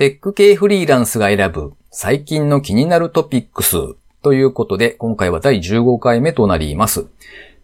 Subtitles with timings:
[0.00, 3.76] テック系フリーランスが選ぶ最近の気になるトピックス
[4.22, 7.04] ということで、今回は第15回目となります。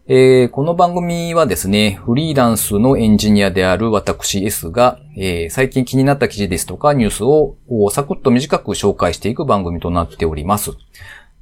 [0.06, 7.56] えー、この番組はですね、フリーランスのエンジニアである私 S が、えー、最近気になった記事ですとかニュースを
[7.90, 10.72] サクッと短く紹介していく番組となっております。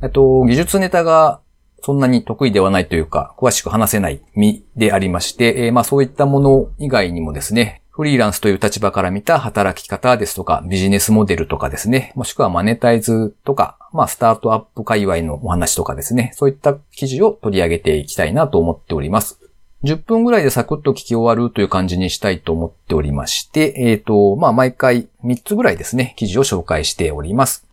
[0.01, 1.41] えっと、技術ネタが
[1.83, 19.39] そんなに得意ではないというか、詳しく話せない身でありまして、えー、まあそういったもの以外にもですね、フリーランスという立場から見た働き方ですとか、ビジネスモデルとかですね、もしくはマネタイズとか、まあ、スタートアップ界隈のお話とかですね、そういった記事を取り上げていきたいなと思っております。
[19.85, 27.65] 10分ぐらいでサクッと聞き終わるという感じにしたいと思っておりまして、えっ、ー、と、まあ、毎回3つぐらいですね、記事を紹介しております。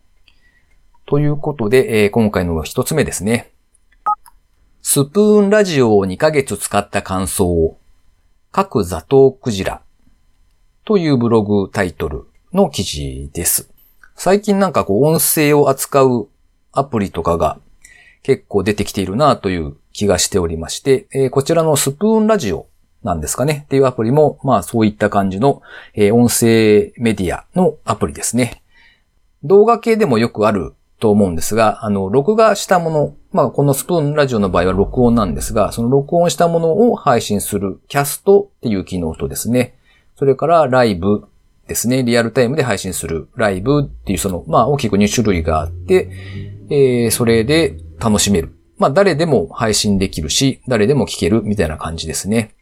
[1.06, 3.50] ということで、えー、今回の1つ目ですね。
[4.82, 7.76] スプーンラジオを2ヶ月使った感想
[8.52, 9.80] 各ザトウクジラ
[10.84, 13.70] というブログタイトルの記事です。
[14.16, 16.28] 最近なんかこう音声を扱う
[16.72, 17.60] アプリとかが
[18.24, 22.66] 結構出てきているなという気がしておりまして、えー、こちらのスプーンラジオ
[23.04, 25.62] なんですかねっていうアプリも、まあそういった感じの、
[25.94, 28.62] えー、音声メディアのアプリですね。
[29.44, 39.76] 動画系でもよくあると思うんですが、あの、録画したもの、まあこのスプーンラジオの場合は録音なんですが、その録音したものを配信するキャストっていう機能とですね、
[40.16, 41.26] それからライブ
[41.66, 42.02] ですね。
[42.02, 46.10] リアルタイムで配信するライブっていうその、まあ大きく2種類があって、
[46.70, 48.56] えー、それで楽しめる。
[48.78, 52.54] まあ誰でも配信できるし、誰でも聞けるみたいな感じですね。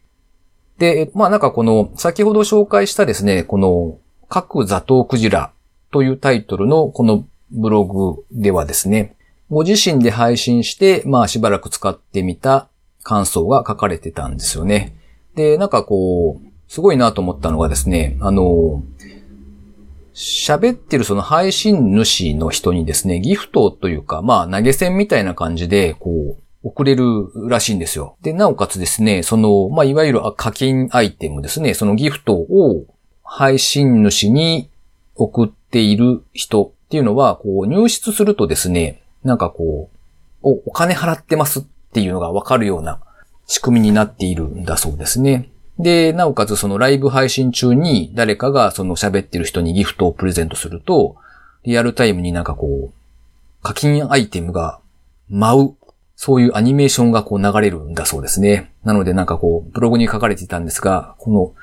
[0.77, 3.97] で、まあなんかこの、先ほど紹介したですね、この、
[4.29, 5.51] 各ザトウクジラ
[5.91, 9.15] というタイトルのこのブログではですね、
[9.49, 12.69] ご自身で配信して、まあしばらく使ってみた
[13.03, 14.95] 感想が書かれてたんですよね。
[15.35, 18.81] で、なんかこう、すごいなと思ったのがですね、あの、
[20.13, 27.03] 喋ってるその配信主の人にですね、ギフトというか、まあ投げ銭みたいな感じで、こう、送れる
[27.49, 28.15] らしいんですよ。
[28.21, 32.85] で、なおかつですね、その、まあ、いわゆる課金アイテムですね、そのギフトを
[33.21, 34.69] 配信主に
[35.15, 39.97] 送っている人っていうのは、こう、入室するとですね、なんかこう、
[40.41, 43.01] お、お金払ってますっていうのがわかるような
[43.45, 45.51] 仕組みになっているんだそうですね。
[45.81, 51.15] で、なおかつそのライブ配信中に誰かがその喋ってる人にギフトをプレゼントすると、
[51.63, 54.79] リアルタイムになんかこう、課金アイテムが
[55.29, 55.75] 舞う、
[56.15, 58.73] そういうアニメーションがこう流れるんだそうですね。
[58.83, 61.53] なのでなんかこう、ブログに書かれていたんですが、この、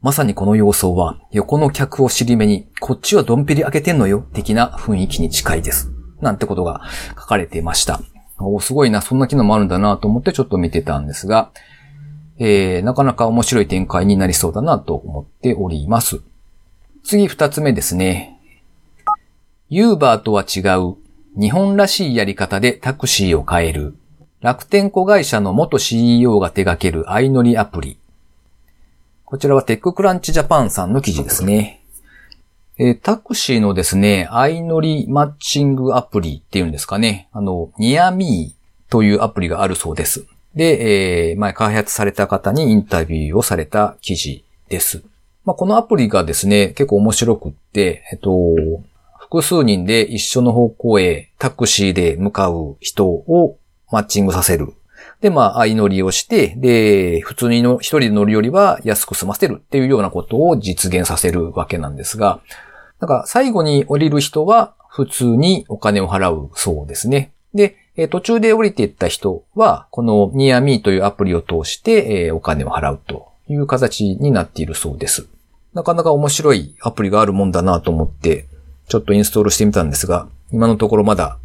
[0.00, 5.90] まさにこの様相は、横の客を尻目に、こっちはドンペリ開けてんのよ、的な雰囲気に近いです。
[6.20, 8.00] なんてことが書かれていました。
[8.38, 11.50] おすごいな、そんな機能もあるんだなと思ってちょっと見てたんですが、
[12.38, 16.20] えー、なかなか面白い展開になりそうだなと思っております。
[17.04, 18.38] 次二つ目ですね。
[19.68, 20.96] ユーバーとは違う
[21.38, 23.94] 日本らしいやり方でタクシーを変える
[24.40, 27.98] 楽天子会社の元 CEO が手掛ける相乗りアプリ。
[29.24, 31.84] こちらはテッククランチジャパンさんの記事ですね。
[32.78, 37.28] えー、タクシーのですね、相乗りマッチングアプリっていうんですかね。
[37.32, 40.24] あの、ニアミーというアプリがあるそうです。
[40.54, 45.02] で、えー、前開発された方にインタビューをされた記事です。
[45.44, 48.32] まあ、このアプリがですね、結構面白くって、えっと、
[49.18, 53.58] 複数人で一緒の方向へタクシーで向かう人を
[53.90, 54.74] マッチングさせる。
[55.20, 62.40] で、まあ、相乗りをして、で、普通にの一人で乗るよりは安く済ませるっていうようなことを実現させるわけなんですが、
[63.00, 67.32] なんか最後に降りる人は普通にお金を払うそうですね。
[67.54, 75.26] で、え途中で降りていった人は、この NearMe というアプリを通して、えお金を払うという形になっているそうです。
[75.74, 78.46] なかなか面白いアプリがあるもんだなと思って、
[78.86, 81.38] ちょっとインストールしてみたんですが、今のところまだ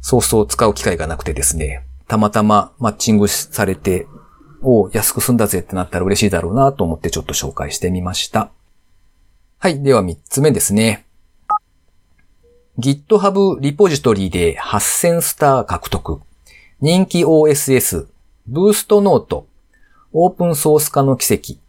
[0.00, 4.08] そうそう使う機会がなくてですね、たまたまマッチングされて、
[4.62, 8.50] お安く済んだぜってなったら嬉しいだろうなと思ってちょっと紹介してみました。
[9.58, 9.82] はい。
[9.82, 11.06] では3つ目ですね。
[12.80, 16.22] GitHub リポジトリで8000スター獲得。
[16.80, 18.06] 人気 OSS、
[18.46, 19.46] ブーストノート、
[20.12, 21.60] オープンソース化の奇跡。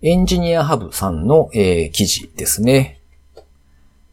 [0.00, 3.00] エンジニアハブさんの、えー、記事ですね。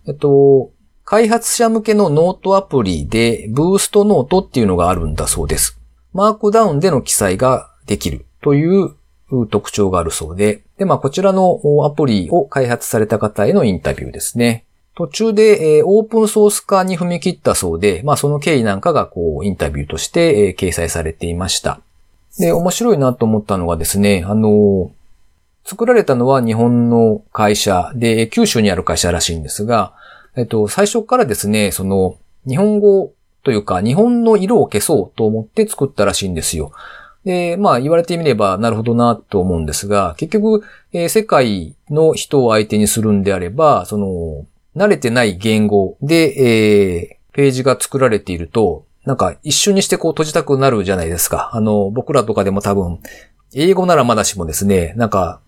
[0.07, 0.71] えっと、
[1.05, 5.79] 開発者向けのノートアプリで、ブーストノートっていうのがあるんだそうです。
[6.13, 8.95] マークダウンでの記載ができるという
[9.51, 14.65] 特徴があるそうで、で、まあ、こちらのアプリを開発された方へのインタビューですね。
[14.99, 21.79] 途中で、えー、オープンソース化に踏み切ったそうで、まあその経緯なんかがこうインタビューとして、えー、掲載されていました。
[22.37, 24.91] で、面白いなと思ったのがですね、あの、
[25.63, 29.93] 作られたのは日本の会社で、九州にある会社らしいんですが、
[30.35, 33.13] えっと、最初からですね、その、日本語
[33.45, 36.73] というか、日本の色を消そうと思って作ったらしいんですよ。
[37.23, 51.49] で、まあ言われてみればなるほどなと思うんですが、結局、えー、世界の人を相手にするんであれば、その、慣れてない言語で、えー、ページが作られていると、なんか一瞬にしてこう閉じたくなるじゃないですか。
[51.53, 52.99] あの、僕らとかでも多分、
[53.53, 55.41] 英語ならまだしもですね、なんか、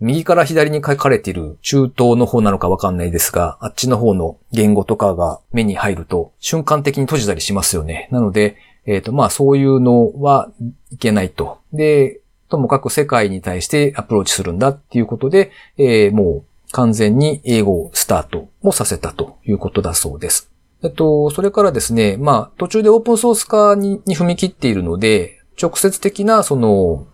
[0.00, 8.08] 右から左に書かれている中東の方なのかわかんないですが、あっちの方の言語とかが目に入ると瞬間的に閉じたりしますよね。
[8.10, 8.56] なので、
[8.86, 10.50] えっ、ー、と、まあそういうのは
[10.90, 11.58] いけないと。
[11.72, 16.44] で、ともかく世界に対してアプローチするんだっていうことで、えー、もう
[16.74, 20.50] 完全に英語をスタートもさせたということだそうです。
[20.82, 27.06] えっと、それからですね、まあ途中でオープンソース化に踏み切っているので、直接的なその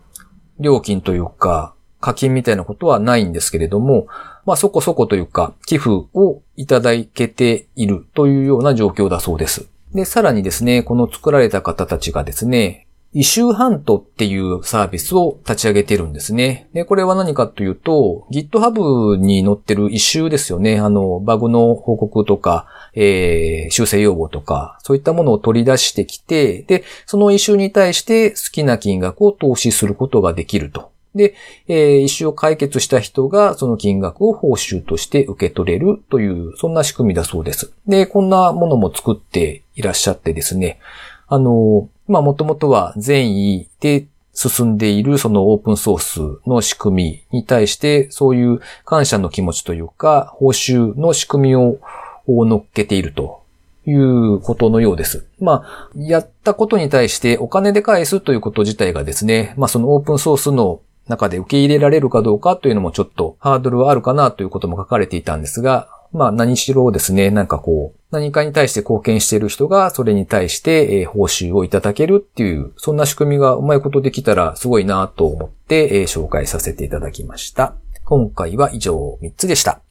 [0.59, 4.07] 料金というか課金みたいなことはないんですけれども、
[4.47, 9.67] まあそこそこというか寄付をいただけているというような状況だそうです。
[9.93, 16.69] で、さらにですね、この作られた方たちがですね、イシューハントっていうサービスを立ち上げてるんですね。
[16.73, 20.79] で、これは何かというと、GitHub に載ってるイシューですよね。
[20.79, 30.91] あの、バグの報告とか、えー、修正要望とか、そういったものを取り出してきて、で、そのイシューに対して好きな金額を投資することができると。
[31.13, 31.35] で、
[31.67, 37.73] えー、イシューを解決した人がその金額を報酬として受け取れるという、そんな仕組みだそうです。
[37.87, 40.79] で、こんなものも作っていらっしゃってですね、
[41.27, 51.79] あの、まあ、もともとは善意で進んでいるそのオープンソースの仕組みに対して、そういう感謝の気持ちというか、報酬の仕組みを
[52.27, 53.43] 乗っけていると
[53.85, 55.25] いうことのようです。
[55.39, 77.75] まあ、やったことに対してお金で返すということ自体がですね、まあそのオープンソースの中で受け入れられるかどうかというのもちょっとハードルはあるかなということも書かれていたんですが、まあ何しろですね、なんかこう、何かに対して貢献している人がそれに対してえ報酬をいただけるっていう、そんな仕組みがうまいことできたらすごいなと思ってえ紹介させていただきました。
[78.03, 79.81] 今回は以上3つでした。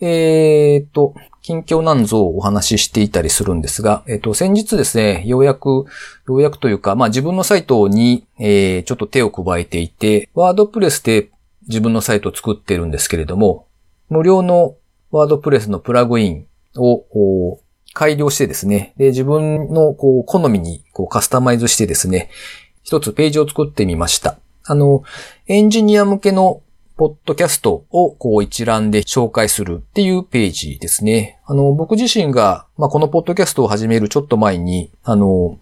[0.00, 5.86] えー、っと、近況なんぞをお話ししていたりするんですが、えー、っと、先日ですね、ようやく、よ
[6.26, 11.30] うやくというか、まあ自分のサイトに、えー、ちょっと手を加えていて、ワードプレスで
[11.68, 13.66] 自分のサイトを作ってるんですけれども、
[14.08, 14.74] 無料の
[15.10, 16.46] ワードプレスのプラグイン
[16.76, 17.60] を
[17.92, 22.30] 改良してですね、で自分のこう好みにこうカスタマイズしてですね、
[22.82, 24.38] 一つページを作ってみました。
[24.64, 25.02] あの、
[25.46, 26.62] エンジニア向けの
[26.96, 31.40] ポッドキャストをこう一覧で紹介するっていうページですね。
[31.46, 35.58] あの、僕自身が、まあ、このポッドキャストを始めるちょっと前に、あの、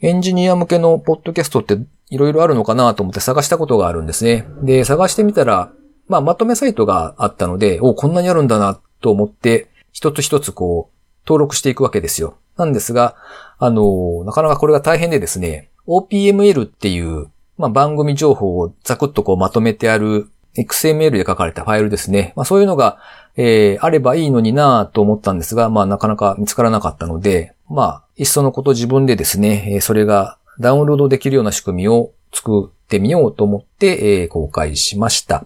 [0.00, 1.78] エンジニア向けのポッドキャストって
[2.10, 4.46] いろいろあるのかなと思って探したことがあるんですね。
[4.62, 5.72] で、探してみたら、
[6.08, 12.36] まあ、まとめサイトがあったので、お、こんなにあるんだなと思って、一つ一つこう、登録していくわけですよ。
[12.56, 13.16] なんですが、
[13.58, 22.32] あの、なかなかこれが大変でですね、OPML っていう、まあ、番組情報をザクッとこうまとめてある XML で書かれたファイルですね。
[22.36, 22.98] まあ、そういうのが、
[23.36, 35.44] えー、あればいいのになぁと思ったんですが、まあ、なかなか見つからなかったので、まあ、いっそのこと自分でですね、それがダウンロードできるような仕組みを作ってみようと思って、えー、公開しました。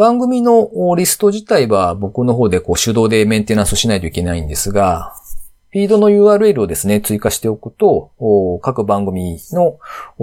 [0.00, 5.12] 番組のリスト自体は僕の方でこう手動でメンテナンスしないといけないんですが、
[5.72, 8.10] フィードの URL をですね、追加しておくと、
[8.62, 9.78] 各番組の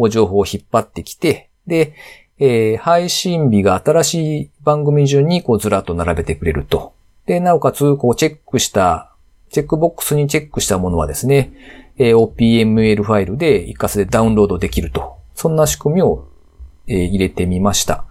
[0.09, 1.93] 情報を引っ張ってきて、で、
[2.39, 6.93] えー、配信日が新しい番組順にこうずらっと並べてくれると。
[7.27, 9.13] で、なおかつ、こうチェックした、
[9.51, 11.53] チェックボックスにチェックしたものはですね、
[11.99, 15.17] え、OPML ファイルで一括でダウンロードできると。
[15.35, 16.29] そんな仕組みを、
[16.87, 18.06] え、入れてみました。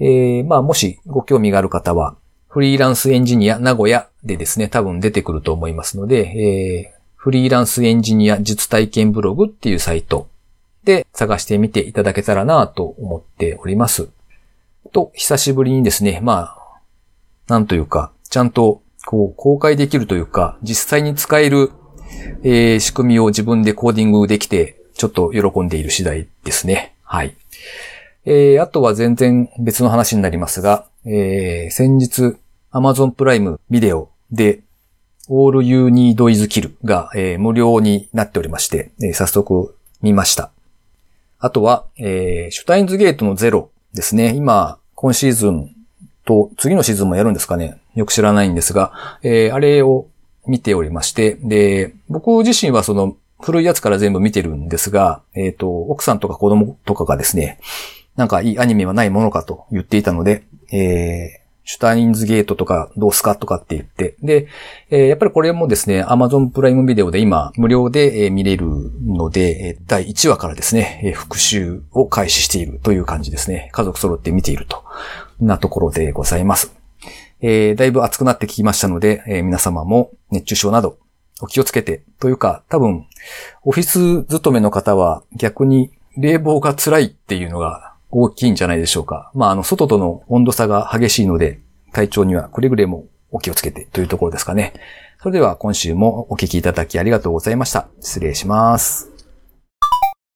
[0.00, 2.16] えー、まあ、もしご興味がある方は、
[2.48, 10.28] フリーランスエンジニア名古屋でですね、多分出てくると思いますので、えー、フリーランスエンジニア実体験ブログっていうサイト
[10.84, 14.08] で探してみていただけたらなと思っております。
[14.92, 16.80] と、久しぶりにですね、まあ、
[17.48, 21.72] なんというか、ちゃんとこう公開できるというか、実際に使える、
[22.42, 26.94] えー、仕組みを自分でコーディングできて、ちょっと喜んでいる次第ですね。
[27.02, 27.34] はい。
[28.26, 32.36] えー、あとは全然別の話になりますが、えー、先日
[32.72, 34.62] Amazon プライムビデオで
[35.28, 40.50] All You Need Is Kill が、えー、無料になっておりまして、えー、早速見ました。
[41.38, 44.34] あとは、えー、シュタインズゲートのゼロですね。
[44.34, 45.74] 今、今シーズン
[46.24, 47.78] と次のシーズンもやるんですかね。
[47.94, 50.06] よく知らないんですが、えー、あれを
[50.46, 57.58] 見ておりまして、で、僕自身はその古いやつから全部見てるんですが、えっ、ー、と、奥さんとか子供とかがですね、
[58.16, 64.16] なんかいいアニメはないものかと言っていたので、えー、シュタインズゲートとかどうすかとかって言って。
[64.22, 64.48] で、
[64.90, 68.66] えー、やっぱりこれもですね、Amazon プライムビデオで今無料で、えー、見れる
[69.04, 73.70] ので、第1話からですね、えー、復習を開始しているという感じですね。
[73.72, 74.84] 家族揃って見ていると。
[75.40, 76.74] なところでございます。
[77.40, 80.98] えー、だいぶ暑くなってきましたので、えー、皆様も熱中症など
[81.40, 83.06] お気をつけて、というか、多分、
[83.64, 87.83] オフィス勤めの方は逆に冷房が辛いっていうのが
[88.14, 89.30] 大きいんじゃないでしょうか。
[89.34, 91.60] まあ、あの、外との温度差が激しいので、
[91.92, 94.72] 体調にはくれぐれもお気をつけてというところですかね。
[95.20, 97.88] それでは今週もお聞きいただきありがとうございました。
[98.00, 99.13] 失礼します。